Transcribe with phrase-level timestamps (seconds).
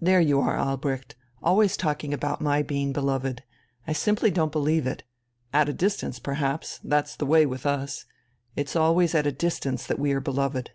[0.00, 3.42] "There you are, Albrecht, always talking about my being beloved.
[3.84, 5.02] I simply don't believe it.
[5.52, 8.04] At a distance, perhaps that's the way with us.
[8.54, 10.70] It's always at a distance that we are beloved."